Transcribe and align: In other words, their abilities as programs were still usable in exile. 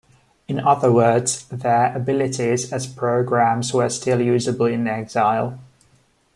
In 0.47 0.59
other 0.59 0.91
words, 0.91 1.47
their 1.49 1.95
abilities 1.95 2.73
as 2.73 2.87
programs 2.87 3.71
were 3.71 3.87
still 3.87 4.19
usable 4.19 4.65
in 4.65 4.87
exile. 4.87 5.59